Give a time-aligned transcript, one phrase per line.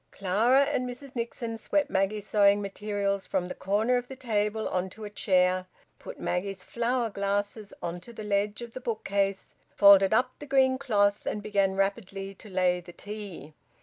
[0.09, 4.89] Clara and Mrs Nixon swept Maggie's sewing materials from the corner of the table on
[4.89, 5.67] to a chair,
[5.99, 10.79] put Maggie's flower glasses on to the ledge of the bookcase, folded up the green
[10.79, 13.53] cloth, and began rapidly to lay the tea.